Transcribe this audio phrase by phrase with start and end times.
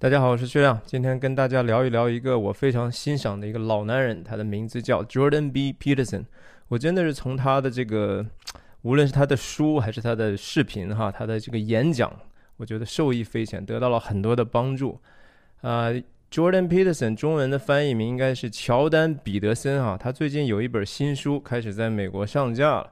[0.00, 5.74] 大家好，我是薛亮，今天跟大家聊一聊一个我非常欣赏的一个老男人，他的名字叫 Jordan B.
[5.78, 6.24] Peterson。
[6.68, 8.24] 我真的是从他的这个，
[8.80, 12.10] 无论是他的书还是他的视频哈，他的这个演讲，
[12.56, 14.98] 我觉得受益匪浅，得到了很多的帮助。
[15.60, 15.90] 啊
[16.30, 22.90] ，Jordan Peterson 中文的翻译名应该是乔丹·彼得森哈，他最近有一本新书开始在美国上架了。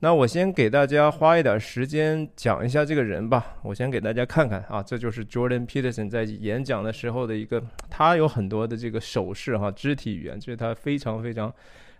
[0.00, 3.56] 那我先给大家花一点时间讲一下这个人吧。
[3.62, 11.50] 我先给大家看看啊，这就是 Jordan Peterson 在演讲的时候的一个，他有很多的这个手势哈，肢体语言，这是他非常非常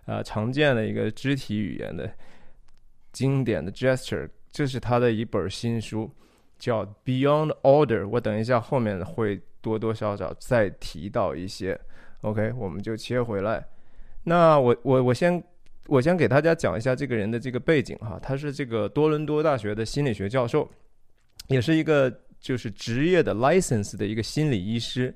[0.05, 2.07] 啊常见的一个肢体语言的
[3.11, 4.29] 经典的 gesture。
[4.51, 6.11] 这是他的一本新书，
[6.59, 8.07] 叫 Beyond Order。
[8.07, 11.79] 我等一下后面会多多少少再提到一些。
[12.21, 13.65] OK，我们就切回来。
[14.25, 15.43] 那我我我先。
[15.87, 20.67] 我先给大家讲一下这个人的这个背景哈，他是这个多伦多大学的心理学教授，
[21.47, 25.15] 也是一个就是职业的 license 的一个心理医师。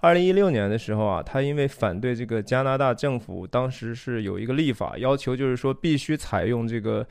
[0.00, 7.06] 二零一六年的时候啊，他因为反对这个加拿大政府当时是有一个立法要求，就是说必须采用这个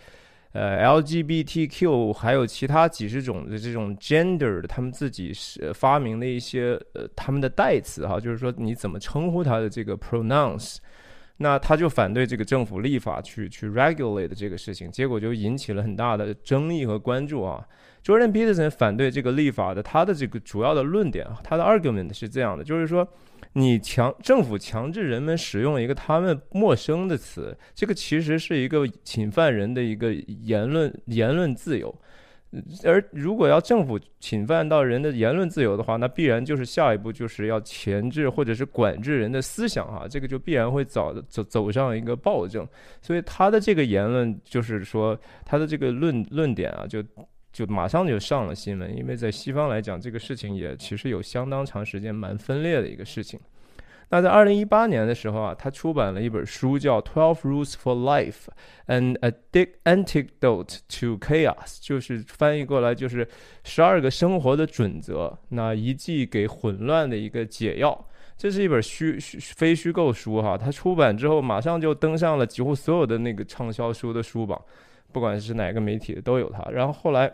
[0.51, 10.77] 呃 LGBTQ 还有其他几十种的这种 gender 他们自己是发明的一些呃他们的代词哈，就是说你怎么称呼他的这个 pronouns。
[11.37, 17.65] 那他就反对这个政府立法去去 regulate 这个事情，结果就引起了很大的争议和关注啊。
[18.03, 23.05] Jordan Peterson 反对这个立法的，他的这个主要的论点，他的 argument 是这样的，就是说，
[23.53, 31.93] 你强政府强制人们使用一个他们陌生的词，这个其实是一个侵犯人的一个言论言论自由。
[32.83, 42.67] 而如果要政府侵犯到人的言论自由的话，那必然就是下一步就是要钳制或者是管制人的思想啊，这个就必然会走走走上一个暴政。
[43.01, 47.03] 所以他的这个言论就是说，他的这个论论点啊，就
[47.51, 53.39] 就马上就上了新闻，因为在西方来讲，这个事情也其实有相当长时间蛮分裂的一个事情。
[54.09, 58.47] 那在二零一八年的时候啊，他出版了一本书，叫《Twelve Rules for Life:
[58.87, 59.17] An
[59.83, 63.27] Antidote to Chaos》，就是翻译过来就是
[63.63, 68.07] 十二个生活的准则，那一剂给混乱的一个解药。
[68.37, 74.61] 这是一本虚虚非虚构书哈，他出版之后马上就登上了几乎所有的那个畅销书的书榜，
[75.11, 76.63] 不管是哪个媒体的都有它。
[76.71, 77.31] 然后后来。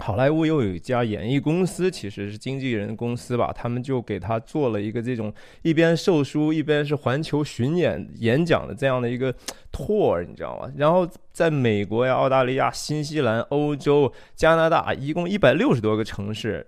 [0.00, 9.32] 好莱坞又有一家演艺公司，其实是经纪人公司吧，他们就给他做了一个这种一边售书一边是环球巡演演讲的这样的一个
[9.70, 10.72] tour，你知道吗？
[10.76, 16.64] 然后在美国呀、澳大利亚、新西兰、欧洲、加拿大，一共一百六十多个城市，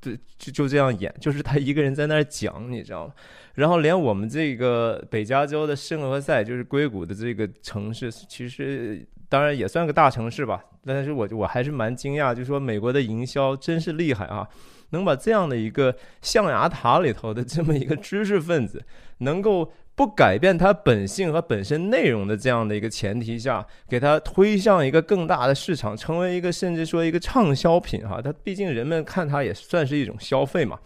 [0.00, 3.12] 对，就就这样演，就是他一个人在那儿讲，你知道吗？
[3.54, 9.06] 然后连我们这个北加州的圣何塞，就是硅谷的这个城市，其实。
[9.30, 14.48] 当然也算个大城市吧，但是我我还是蛮惊讶，就说美国的营销真是厉害啊，
[14.90, 18.82] 能把这样的一个象牙塔里头的这么一个知识分子，
[19.18, 30.78] 能够不改变它本性和本身内容的这样的一个前提下，给它推向一个更大的市场，成为一个甚至说一个畅销品哈，它毕竟人们看它也算是一种消费嘛。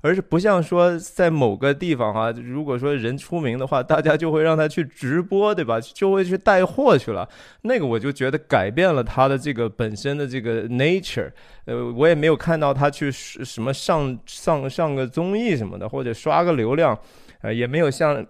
[0.00, 5.80] 而是不像说在某个地方哈，如果说人出名的话，大家就会让他去直播，对吧？
[5.80, 7.28] 就会去带货去了。
[7.62, 11.30] 那个我就觉得改变了他的这个本身的这个 nature。
[11.64, 16.98] 呃，我也没有看到他去什么上上上个综艺什么的，或者刷个流量，
[17.42, 18.26] 呃，也没有像。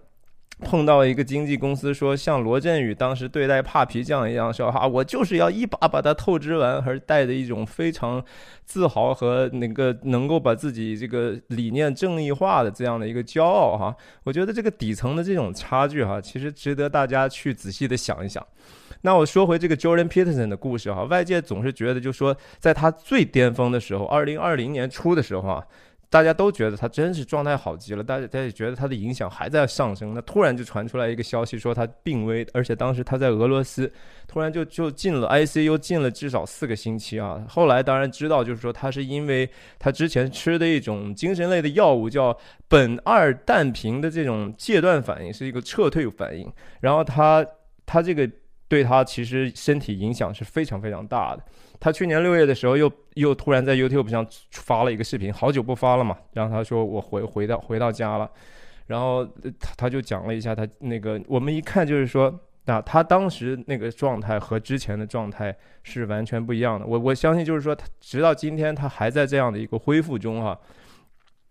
[0.61, 8.23] 碰到一个经纪公司说，像罗振宇当时对待帕皮酱一样，说哈，我就是要一把把它透支完，而带着一种非常
[8.65, 13.95] 自豪和那个能够把自己这个理念正义化的这样的一个骄傲哈。
[14.25, 18.45] 我觉得这个底层的这种差距哈，其实值得大家去仔细的想一想。
[19.03, 25.65] 那我说回这个 Jordan Peterson 的故事哈，外界总是觉得就说在他最巅峰的时候，二零二零年初的时候啊。
[26.11, 30.15] 大家都觉得他真是状态好极了，大家大家也觉得他的影响还在上升。
[30.15, 33.93] 那突然就传出来一个消息，说他病危，而且当时他在俄罗斯，
[34.27, 37.45] 突然就就进了 ICU，进了至少四个星期啊。
[37.47, 39.49] 后来当然知道，就是说他是因为
[39.79, 42.35] 他之前吃的一种精神类的药物，叫
[42.71, 46.51] 苯二氮平的这种戒断反应，是一个撤退反应。
[46.81, 47.45] 然后他
[47.85, 48.27] 他这个
[48.67, 51.45] 对他其实身体影响是非常非常大的。
[51.81, 56.17] 他去年六月的时候，又又突然在 YouTube 上发了一个视频，好久不发了嘛。
[56.33, 58.31] 然后他说我回回到回到家了，
[58.87, 59.25] 然后
[59.59, 66.87] 他他就讲了一下他那个，我们一看就是说，那他当时那个状态和之前的状态是完全不一样的。
[66.87, 70.59] 我我相信就是说，他直到今天他还在这样的一个恢复中哈。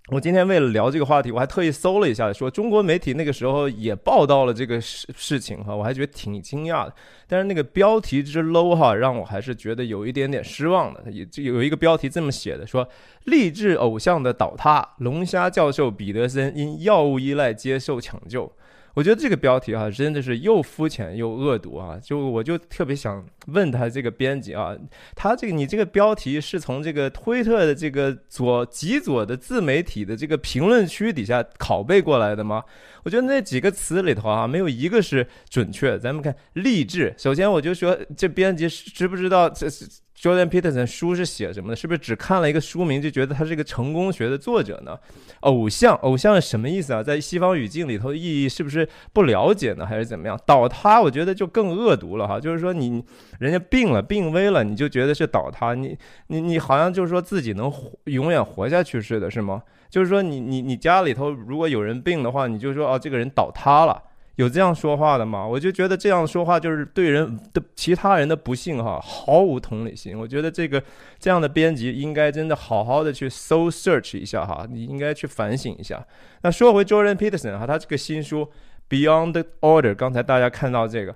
[0.09, 6.93] 我今天为了聊这个话题，我还特意搜了一下，说中国媒体那个时候也报道了这个事事情哈，我还觉得挺惊讶的。
[7.27, 11.03] 但是那个标题之 low 哈，让我还是觉得有一点点失望的。
[11.11, 12.87] 也有一个标题这么写的，说
[13.25, 18.49] 励志偶像的倒塌，龙虾教授彼得森因药物依赖接受抢救。
[18.97, 21.99] 我觉得这个标题啊，真的是又肤浅又恶毒啊！
[22.01, 24.75] 就我就特别想问他这个编辑啊，
[25.15, 32.63] 他这个你这个标题是从这个推特的这个左极左的自媒体的这个评论区底下拷贝过来的吗？
[33.03, 35.99] 我觉得那几个词里头啊，没有一个是准确。
[35.99, 39.87] 咱们看励志，首先我就说这编辑知不知道这是
[40.19, 41.75] ？Jordan Peterson 书是写什么的？
[41.75, 44.97] 是不是只看了一个书名就觉得他是一个成功学的作者呢？
[45.41, 47.03] 偶像，偶像是什么意思啊？
[47.03, 49.85] 在西方语境里头，意义是不是不了解呢？
[49.85, 50.39] 还是怎么样？
[50.45, 52.39] 倒塌，我觉得就更恶毒了哈。
[52.39, 53.03] 就是说你
[53.39, 55.95] 人家病了，病危了，你就觉得是倒塌，你
[56.27, 59.61] 你你好像就是说自己能活永远活下去似的，是吗？
[59.89, 64.01] 就是说你你你家里头如果有人病的话，你就说哦，这个人倒塌了。
[64.37, 65.45] 有这样说话的吗？
[65.45, 70.17] 我就觉得这样说话就是对人的其他人的不幸哈，毫无同理心。
[70.17, 70.81] 我觉得这个
[71.17, 76.05] 这样的编辑应该真的好好的去搜 search 一下哈，你应该去反省一下。
[76.43, 78.47] 那说回 Jordan Peterson 哈，他这个新书
[78.87, 81.15] Beyond Order，刚才大家看到这个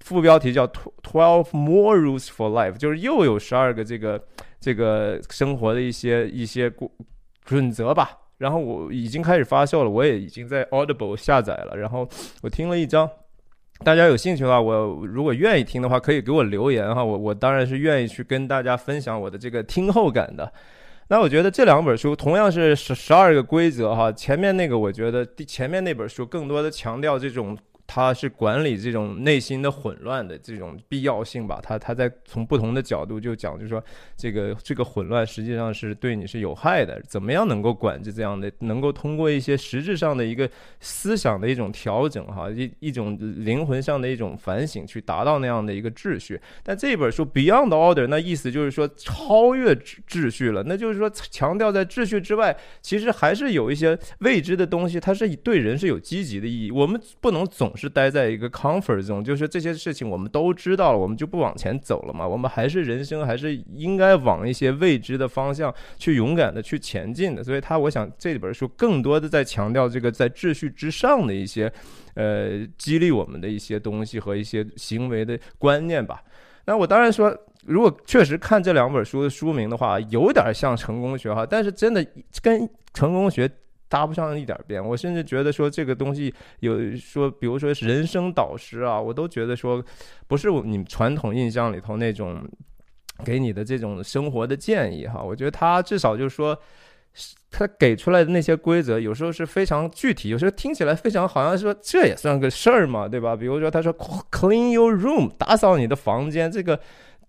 [0.00, 4.24] 副标题叫 Twelve More Rules for Life，就是又有十二个这个
[4.58, 6.88] 这个生活的一些一些规
[7.44, 8.18] 准则吧。
[8.38, 11.76] 然后我已经开始发售了，我也已经在 Audible 下载了。
[11.76, 12.08] 然后
[12.40, 13.08] 我听了一张，
[13.84, 17.04] 大家有兴趣的话，我如果愿意听的话，可以给我留言哈。
[17.04, 20.52] 我我当然是愿意去跟大家分享我的这个听后感的。
[21.08, 24.10] 那我觉得这两本书同样是十十二个规则哈。
[24.12, 27.56] 前面那个我觉得第前面那本书更多的强调这种。
[27.98, 31.60] 他是管理这种内心的混乱的这种必要性吧？
[31.60, 33.82] 他他在从不同的角度就讲，就是说
[34.16, 37.02] 这个这个混乱实际上是对你是有害的。
[37.08, 38.52] 怎么样能够管制这样的？
[38.60, 40.48] 能够通过一些实质上的一个
[40.78, 46.40] 思想的一种调整，哈，一一种灵魂上的一种反省，去达到那样的一个秩序。
[46.62, 50.62] 但这本书 Beyond Order，那意思就是说超越秩序了。
[50.64, 56.70] 那就是说强调在秩序之外，其实还是有一些未知的东西，它是对人是有积极的意义。
[56.70, 57.72] 我们不能总。
[57.78, 62.26] 是待在一个 comfort zone，就是这些事情我们都知道了，我们就不往前走了嘛？
[62.26, 67.42] 我们还是人生还是应该往一些未知的方向去勇敢的去前进的。
[67.42, 71.72] 所以，他我想这本书更多的在强调这个在秩序之上的一些，
[72.14, 76.22] 呃，激励我们的一些东西和一些行为的观念吧。
[76.66, 77.34] 那我当然说，
[77.64, 82.04] 如果确实看这两本书的书名的话，有点像成功学哈，但是真的
[82.42, 83.50] 跟成功学。
[83.88, 89.82] 搭不上一点边，我甚至觉得说这个东西有说，比如说人生导师啊，我都觉得说
[90.26, 92.42] 不是你传统印象里头那种
[93.24, 95.22] 给你的这种生活的建议哈。
[95.22, 96.58] 我觉得他至少就是说，
[97.50, 103.34] 他给出来的那些规则有时候是非常具体，有时候听起来非常好像说这也算个事儿嘛，对吧？
[103.34, 103.92] 比如说他说
[104.30, 106.78] clean your room，打扫你的房间，这个。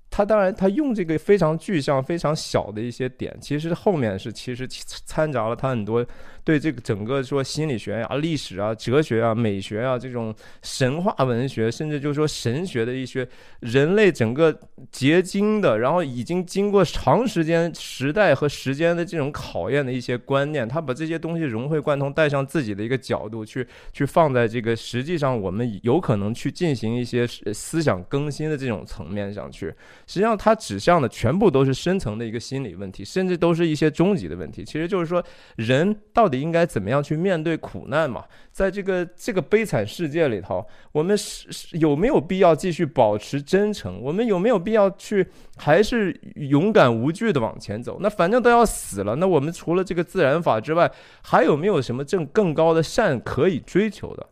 [0.09, 4.67] 他当然，他用这个非常具象、非常小的一些点，其实后面是其实
[5.05, 6.05] 掺杂了他很多
[6.43, 10.33] 对这个整个说心理学啊、历史啊、哲学啊、美学啊这种
[10.63, 13.27] 神话文学，甚至就是说神学的一些
[13.59, 14.57] 人类整个
[14.91, 29.71] 结晶的，然后已经经过长时间时代和时间的这种考验的一些观念，他把这些东西融会贯通，带上自己的一个角度去去放在这个实际上我们有可能去进行一些思想更新的这种层面上去。
[30.09, 34.65] 实际上，它指向的全部都是深层的一个心理问题，甚至都是一些终极的问题。
[34.65, 35.23] 其实就是说，
[35.57, 38.25] 人到底应该怎么样去面对苦难嘛？
[38.51, 44.01] 在这个这个悲惨世界里头，我们是有没有必要继续保持真诚？
[44.01, 47.99] 我们有没有必要去还是勇敢无惧的往前走？
[48.01, 50.91] 那反正都要死了，那我们除了这个自然法之外，
[51.21, 54.25] 还有没有什么更更高的善可以追求的？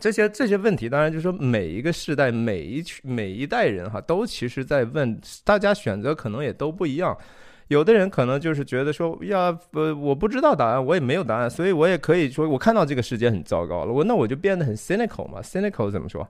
[0.00, 7.16] 这些这些问题，当然就是说，每一个世代、每一、每一代人哈，都其实在问，大家选择可能也都不一样。
[7.68, 16.26] 有的人可能就是觉得说，呀，呃，我不知道答案，我也没有答案，所以我也可以说，我看到这个世界很糟糕了，我那我就变得很 cynical 嘛，cynical 怎么说？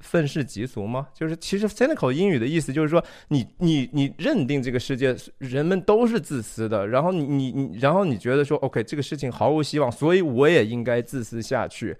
[0.00, 1.08] 愤世嫉俗吗？
[1.14, 11.96] 就是其实 cynical 英语的意思就是说，你你你认定这个世界人们都是自私的，然后你你你，然后你觉得说，OK，这个事情毫无希望，所以我也应该自私下去。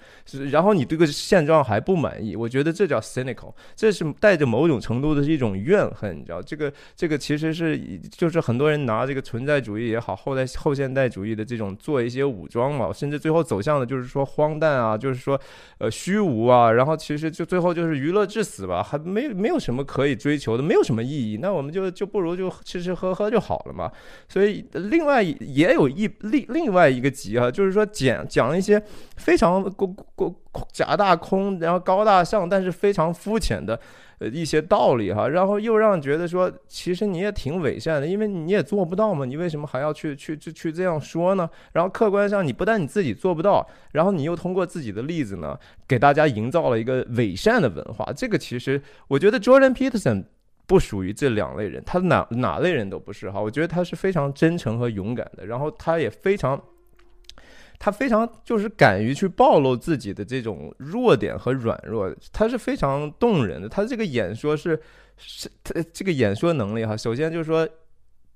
[0.51, 6.41] 然后你对个现状还不满意，我觉得这叫 cynical，这是带着某种程度的是一种怨恨，你知道？
[6.41, 7.79] 这个这个其实是
[8.11, 15.39] 就是很多人拿这个存在主义也好，后代后现代主义的这种做一些武装嘛，甚至最后走向的就是说荒诞啊，就是说
[15.79, 21.39] 呃虚无啊，然后其实就最后就是娱乐至死吧，还没没有什么可以追求的，没有什么意义。
[21.41, 23.91] 那我们就就不如就吃吃喝喝就好了嘛。
[24.29, 28.83] 所以另外也有一另另外一个集啊，就是说讲讲一些
[29.17, 30.35] 非常过过
[30.73, 33.79] 假大空，然后高大上，但是非常肤浅的。
[34.21, 41.49] 呃，一些道理哈，然后又让觉得说，其实你也挺伪善的，因为你也做不到嘛，你为什么还要去去去去这样说呢？
[41.73, 45.59] 然后客观上，你不但你自己做不到，然后你又通过自己的例子呢，
[45.89, 48.13] 给大家营造了一个伪善的文化。
[48.15, 50.23] 这个其实，我觉得 Jordan Peterson
[50.67, 53.41] 不属于这两类人，他哪哪类人都不是哈。
[53.41, 56.63] 我觉得他是非常真诚和勇敢的，然后他也非常。
[57.83, 63.67] 他非常就是敢于去暴露自己的这种弱点和软弱，他是非常动人的。
[63.67, 64.79] 他这个演说是
[65.17, 67.67] 是他这个演说能力哈，首先就是说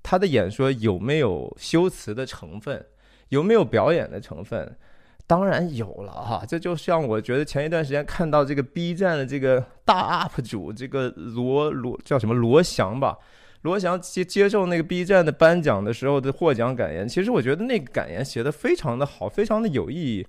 [0.01, 2.83] 他的演说有没有修辞的成分，
[3.29, 4.75] 有没有表演的成分？
[5.27, 6.43] 当然有了哈。
[6.47, 13.15] 这就像我觉得前一段时间看到这个 B 站的这个大 UP 主这个罗罗叫什么罗翔吧。
[13.65, 20.25] 罗翔接接受那个 B 站的颁奖的时候的获奖感言，其实我觉得那个感言写的非常的好，非常的有意义。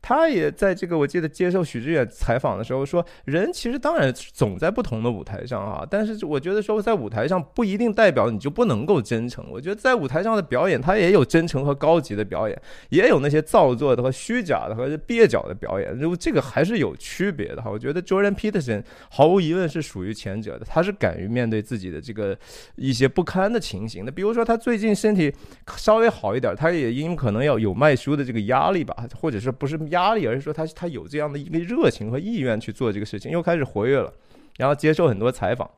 [0.00, 9.44] 他也在这个我记得接受许知远采访的时候说，人其实当然总在不同的舞台上啊，但是我觉得说在舞台上不一定代表你就不能够真诚。
[9.50, 17.70] 我觉得在舞台上的表演，他也有真诚和高级的表演，也有那些造作的和虚假的和蹩脚的表演，就这个还是有区别的哈。
[17.70, 22.38] 我觉得 Jordan Peterson 毫无疑问是属于前者的，他是敢于面对自己的这个
[22.76, 24.12] 一些不堪的情形的。
[24.12, 25.34] 比如说他最近身体
[25.76, 29.76] 稍微好一点，他也因可能要有卖书的这个压力吧，或者是不是。
[29.88, 34.12] 压力，而是说他他有这样的一个热情和意愿去做这个事情，又开始活跃了，
[34.56, 35.70] 然后接受很多采访，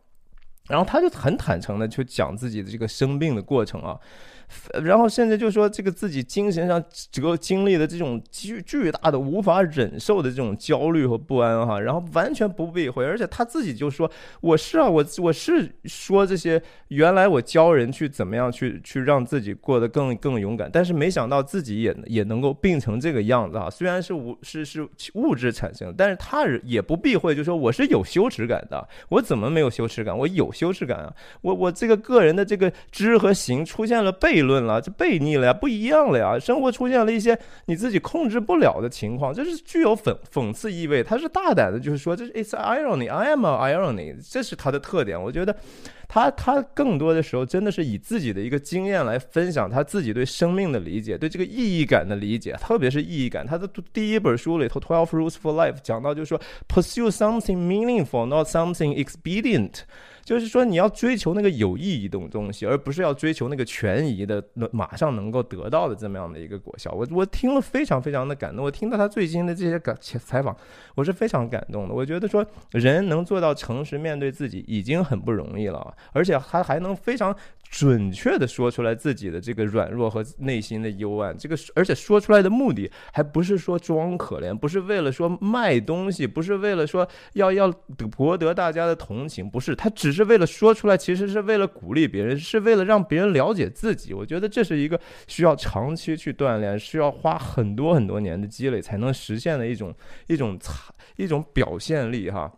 [0.68, 3.98] 然后他就很坦诚的去讲自己的这个生病的过程啊。
[4.83, 30.16] 然后甚至就说这个自己精神上这个经历的这种巨巨大的无法忍受的这种焦虑和不安哈，然后完全不避讳，而且他自己就说我是啊，我我是说这些原来我教人去怎么样去去让自己过得更更勇敢，但是没想到自己也也能够病成这个样子哈，虽然是物是是物质产生，但是他也不避讳，就说我是有羞耻感的，我怎么没有羞耻感？
[30.16, 34.39] 我有羞耻感啊，我我这个个人的这个知和行出现了悖。
[34.40, 36.38] 悖论了，这悖逆了呀，不一样了呀。
[36.38, 41.02] 生活出现了一些你自己控制不了的情况，这是具有讽讽刺意味。
[41.02, 45.20] 他是大胆的，就是说，这是 it's irony，I am irony，这是他的特点。
[45.20, 45.54] 我觉得
[46.09, 53.47] 他他更多的时候真的是以自己的一个经验来分享他自己对生命的理解，对这个意义感的理解，特别是意义感。
[53.47, 59.80] 他的第一本书里头《Twelve Rules for Life》讲到，就是说，pursue something meaningful，not something expedient。
[60.30, 66.88] 就是说，你要追求那个有意义的东西，而不是要追求那个权宜的、马上能够得到的这么样的一个果效。
[66.92, 68.64] 我我听了非常非常的感动。
[68.64, 70.56] 我听到他最新的这些感采访，
[70.94, 71.92] 我是非常感动的。
[71.92, 77.34] 我觉得说，人能做到诚实面对自己已经很不容易了，而且他还能非常。
[77.70, 87.70] 准确的说出来自己的这个软弱和内心的幽暗，这个而且说出来的目的还不是说装可怜，不是为了说卖东西，不是为了说要要
[88.10, 94.12] 博得大家的同情，不是，他只是为了说出来，其实是为了鼓励别人，是为了让别人了解自己。
[94.12, 99.94] 我觉得这是一个需要长期去锻炼，需要花很多很多年的积累才能实现的一种
[100.26, 102.52] 一种才一种表现力哈。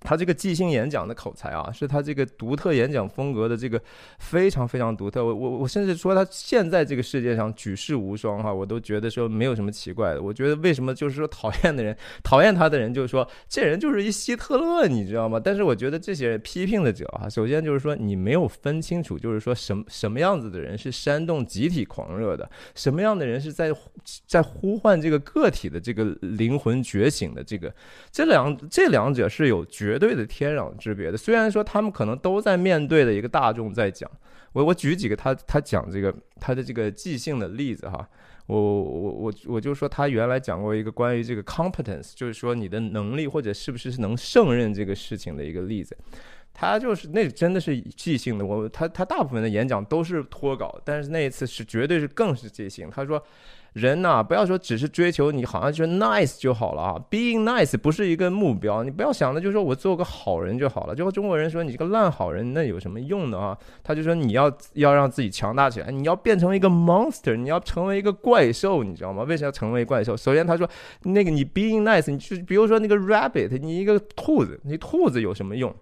[0.00, 3.80] 他这个即兴演讲的口才啊，是他这个独特演讲风格的这个
[4.18, 5.24] 非常非常独特。
[5.24, 10.22] 我我我甚至说他现在这个世界上举世无双哈，我都觉得说没有什么奇怪的。
[10.22, 15.40] 我觉得为什么就是说讨厌的人 讨厌他的人就是说这人就是一希特勒，你知道吗？
[15.42, 23.72] 但是我觉得这些人批评的者啊，首先就是说你没有分清楚，就是说什什么样子的人是煽动集体狂热的，什么样的人是在
[24.26, 27.74] 在呼唤这个个体的这个灵魂觉醒的这个
[28.12, 29.87] 这两这两者是有绝。
[29.88, 34.10] 绝对的天壤之别的，虽然说他们可能都在面对的一个大众在讲，
[34.52, 38.06] 我我举几个他他讲这个他的这个即兴的例子哈，
[38.46, 45.96] 我我我我就说他原来讲过一个关于这个 competence，就是说你的能力或者是不是能胜任这个事情的一个例子，
[46.52, 53.24] 他就是那真的是即兴的，我他他大部分的演讲都是脱稿，但是那一次是绝对是更是即兴，他说。
[53.74, 60.94] 人呐，不要说只是追求你好像就是 nice 就好了啊，being nice 不是一个目标，你不要想的就是说我做个好人就好了。
[60.94, 63.56] 就和中国人说你这个烂好人，那有什么用呢啊？
[63.84, 69.22] 他就说你要要让自己强大起来，你要变成一个 monster，你要成为一个怪兽，你知道吗？
[69.22, 70.16] 为什么要成为怪兽？
[70.16, 70.68] 首先他说
[71.02, 75.72] 那个你 being nice，你就比如说那个 rabbit，你一个兔子，你兔子有什么用？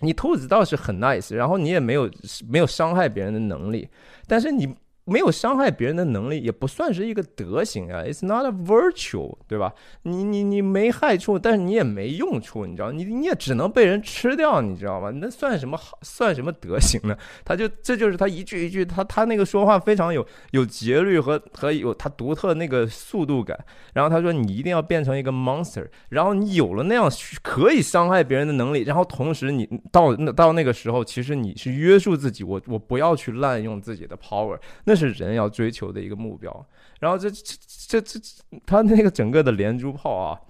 [0.00, 2.10] 你兔子倒是很 nice，然后你也没有
[2.48, 3.88] 没有伤害别人的能力，
[4.26, 4.74] 但是你。
[5.08, 8.02] 没有伤害别人的能力，也不算是一个德行啊。
[8.02, 9.72] It's not a virtue，对吧？
[10.02, 12.92] 你你你没害处，但是你也没用处，你知道？
[12.92, 15.10] 你你也只能被人吃掉，你知道吗？
[15.14, 15.98] 那算什么好？
[16.02, 17.16] 算什么德行呢？
[17.42, 23.58] 他就这就是他一句一句，他他那个说话非常有有节律和和有他独特那个速度感。
[23.94, 27.10] 然后他说你一定要变成一个 monster，然后你有了那样
[27.42, 34.97] 可以伤害别人的能力，然后同时你到那到那个时候，其实你是约束自己，我我不要去滥用自己的 power，那。
[34.98, 36.66] 是人要追求的一个目标，
[36.98, 38.20] 然后这这这这
[38.66, 40.40] 他那个整个的连珠炮啊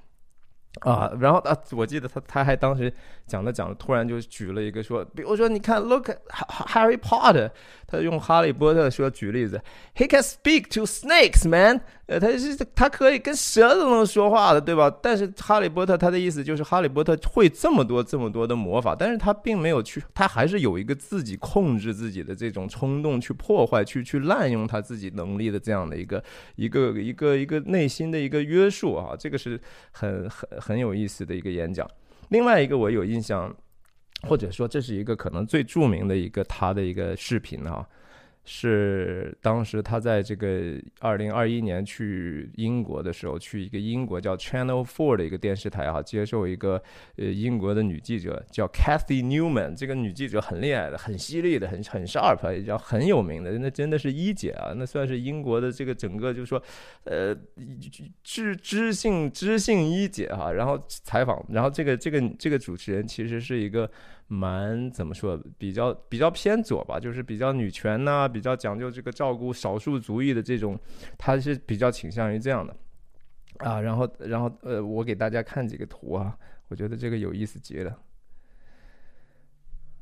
[0.81, 2.93] 啊，然后啊，我记得他他还当时
[3.27, 7.51] 讲着讲着，突然就举了一个说，比如说你看，Look Harry Potter。
[7.91, 9.59] 他用哈利波特说举例子
[9.97, 11.81] ，He can speak to snakes, man。
[12.05, 14.95] 呃，他是他可以跟蛇都能说话的，对吧？
[15.03, 26.23] 但是哈利波特他的意思就是哈利波特会这么多这么多的魔法，但是他并没有去，他还是有一个自己控制自己的这种冲动，去破坏，去去滥用他自己能力的这样的一个
[26.57, 29.61] 一个一个一个内心的一个约束啊，这个是
[29.93, 31.89] 很很很有意思的一个演讲。
[32.29, 33.55] 另外一个我有印象。
[34.23, 37.87] 或者说，这是一个可能最著名的一个他的一个视频啊。
[38.51, 46.83] 是当时他在这个二零二一年去英国的时候，去一个英国叫 Channel Four 的一个电视台啊，接受一个
[47.17, 49.77] 呃英国的女记者叫 Kathy Newman。
[49.77, 56.63] 这个女记者很厉害的，很犀利的，很很 sharp，也叫很有名的，那真的是一姐啊，那算是英国的这个整个就是说
[57.05, 57.37] 呃
[58.25, 60.53] 知知性知性一姐哈。
[60.53, 63.91] 然后采访，然后这个这个这个主持人其实是一个。
[64.31, 70.79] 蛮怎么说，比较比较偏左吧，就是比较女权呐，比较讲究这个照顾少数族裔的这种，
[71.17, 72.77] 他是比较倾向于这样的
[73.57, 73.81] 啊。
[73.81, 76.37] 然后，然后呃，我给大家看几个图啊，
[76.69, 77.99] 我觉得这个有意思极了。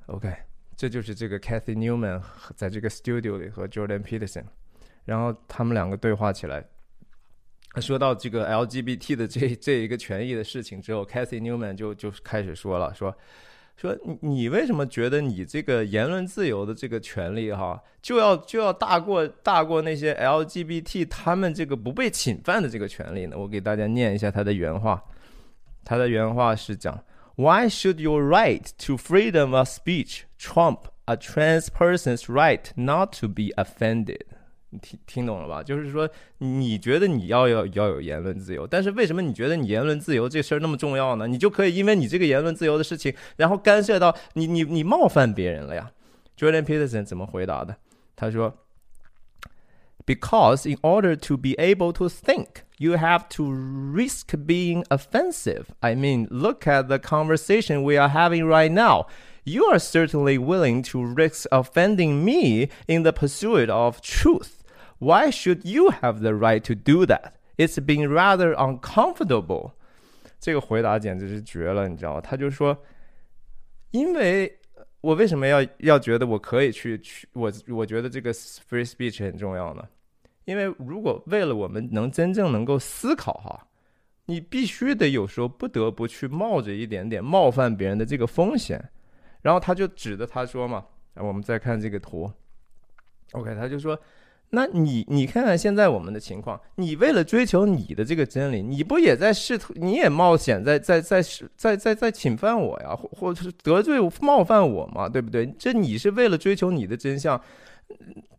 [0.06, 0.34] OK，
[0.76, 2.20] 这就是这个 Cathy Newman
[2.56, 4.44] 在这个 studio 里和 Jordan Peterson，
[5.04, 6.64] 然后他们两个对话起来，
[7.80, 13.16] 说到这个 LGBT 的这这一个权益的事情之后，Cathy Newman 就就开始说了，说。
[13.76, 23.36] 说你你为什么觉得你这个言论自由的这个权利哈就要就要大过大过那些 LGBT 他们这个不被侵犯的这个权利呢？
[23.36, 25.02] 我给大家念一下他的原话，
[25.84, 26.98] 他的原话是讲
[27.34, 33.52] ：Why should your right to freedom of speech trump a trans person's right not to be
[33.56, 34.22] offended？
[34.81, 35.61] 听听懂了吧？
[35.61, 41.27] 就是说，你觉得你要要要有言论自由，但是为什么你觉得你言论自由这事儿那么重要呢？
[41.27, 45.91] 你就可以因为你这个言论自由的事情，然后干涉到你你你冒犯别人了呀？
[46.37, 47.75] Jordan Peterson 怎么回答的？
[48.15, 48.53] 他说：“
[50.05, 55.65] Because in order to be able to think, you have to risk being offensive.
[55.81, 59.07] I mean, look at the conversation we are having right now.”
[59.43, 64.54] You are certainly willing to risk offending me in the pursuit of truth.
[64.98, 67.32] Why should you have the right to do that?
[67.58, 69.72] It's been rather uncomfortable。
[70.38, 72.20] 这个回答简直是绝了，你知道吗？
[72.20, 72.76] 他就说，
[73.90, 74.58] 因为
[75.00, 79.86] 我为什么要要觉得我可以去去我我觉得这个 free speech 很重要呢？
[80.44, 83.66] 因为如果为了我们能真正能够思考哈，
[84.24, 88.82] 你必须得有时候不得不去冒着一点点冒犯别人的这个风险。
[89.42, 92.30] 然后他就指着他说嘛，我们再看这个图
[93.32, 93.98] ，OK，他就说。
[94.50, 101.22] 那你你看看现在我们的情况，你为了追求你的这个真理，你不也在试图，你也冒险在在在
[101.56, 105.46] 在在在侵犯我呀，或或者是得罪冒犯我嘛，对不对？
[105.58, 107.40] 这你是为了追求你的真相。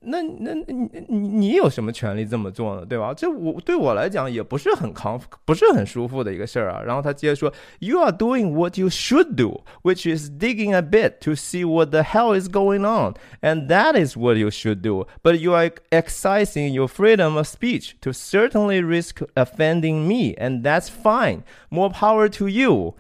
[0.05, 2.85] 那那你你你有什么权利这么做呢？
[2.85, 3.15] 对吧？
[3.15, 6.83] 这我对我来讲也不是很康，不是很舒服的一个事儿啊。
[6.83, 12.03] 然后他接着说，You are doing what you should do, which is digging a bit to see what the
[12.03, 15.07] hell is going on, and that is what you should do.
[15.23, 20.89] But you are exercising your freedom of speech to certainly risk offending me, and that's
[20.89, 21.45] fine.
[21.71, 22.95] More power to you,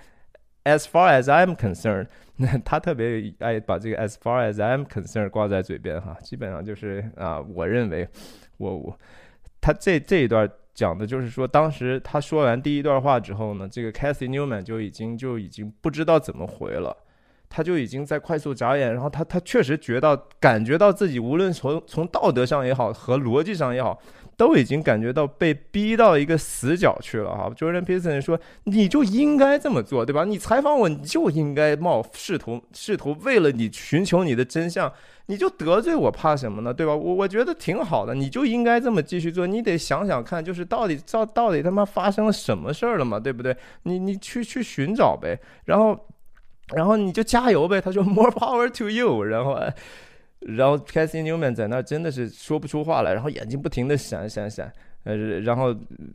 [0.64, 2.06] as far as I'm concerned.
[2.39, 8.07] 那他特别爱把这个 as far as I'm concerned 挂在嘴边哈，基本上就是啊，我认为，
[8.57, 8.99] 我我，
[9.59, 16.95] 他这这一段讲的就是说，当时他说完第一段话之后呢，这个 Cathy Newman 就已经就已经不知道怎么回了，
[17.49, 23.99] 他就已经在快速眨眼，然后他他确实觉到感觉到自己无论从从道德上也好和逻辑上也好。
[24.37, 30.23] 都已经感觉到被逼到一个死角去了哈，Jordan Peterson 说，你就应该这么做，对吧？
[30.25, 34.93] 你采访我，你就应该冒试图试图为了你寻求你的真相，
[35.25, 36.71] 你就得罪我，怕什么呢？
[36.71, 36.95] 对吧？
[36.95, 39.47] 我我觉得挺好的，你就应该这么继续做。
[39.47, 43.57] 你得想想看，就是到底到到底他妈发生了什么事儿了嘛，对不对？
[43.83, 45.99] 你你去去寻找呗，然后
[46.75, 47.81] 然后你就加油呗。
[47.81, 49.59] 他说 More power to you，然后。
[50.55, 54.71] 然后 Cassie Newman 在那真的是说不出话来，然后眼睛不停的闪闪闪，
[55.03, 55.73] 呃，然后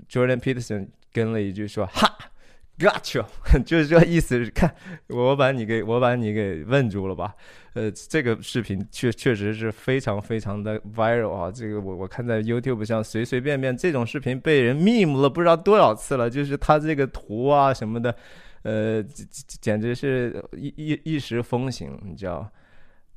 [0.08, 2.18] Jordan Peterson 跟了一句说哈。
[2.78, 3.24] Got you，
[3.64, 4.50] 就是这意思是。
[4.50, 4.74] 看，
[5.08, 7.34] 我把你给我把你给问住了吧？
[7.74, 11.50] 呃，这个视频确确实是非常非常的 viral 啊。
[11.50, 16.30] 这个我我看在 YouTube 上随随便便这种视频被人 meme 了不知道多少次了。
[16.30, 18.12] 就是他这个图啊什么的，
[18.62, 19.04] 呃，
[19.60, 22.50] 简直是一一一时风行，你知道。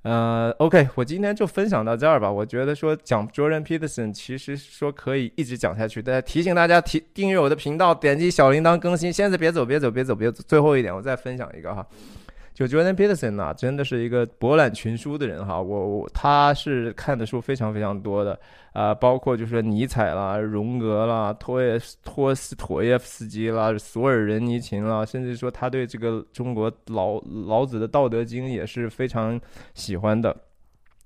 [0.05, 2.31] 呃，OK，我今天就分享到这儿吧。
[2.31, 5.99] 我觉得说讲 Jordan Peterson，其实说可以一直讲下去。
[5.99, 9.11] 大家提醒大家提订阅我的频道，点击小铃铛更新。
[9.11, 10.43] 现在别走，别走，别走，别走。
[10.47, 11.83] 最后一点，我再分享一个哈。
[12.55, 15.61] 就 Jordan Peterson 啊，真的是一个博览群书的人哈。
[15.61, 18.39] 我我他是看的书非常非常多的
[18.71, 29.37] 啊，包括就是尼采啦、荣格啦、托耶托斯托耶夫斯基啦、索尔仁尼琴啦，甚至说他对这个中国老老子的《道德经》也是非常
[29.73, 30.33] 喜欢的。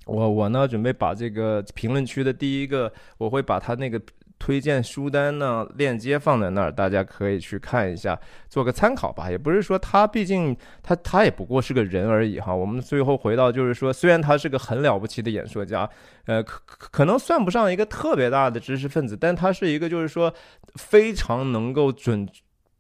[0.06, 4.00] 我我呢准备把这个评论区的第一个，我会把他那个。
[4.40, 9.30] 推荐书单呢，链接放在那儿，大家可以去看一下，做个参考吧。
[9.30, 12.56] 也不是说他，毕竟他他也不过是个人而已哈。
[12.56, 15.88] 我们最后回到就是说，虽然他是个很了不起的演说家，
[16.26, 20.34] 呃，可可能算不上一个特别大的知识分子，但他是一个就是说
[20.76, 22.28] 非常能够准。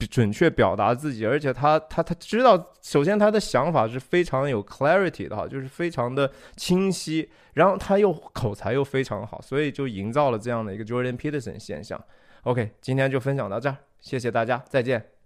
[0.07, 12.01] 准确表达自己，而且他他他知道，首先他的想法是非常有 clarity 的哈，就是非常的清晰，然后他又口才又非常好，所以就营造了这样的一个 Jordan Peterson 现象。
[12.43, 15.18] OK，今天就分享到这儿，谢谢大家，再见。